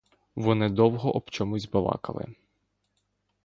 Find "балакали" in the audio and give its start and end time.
1.69-2.35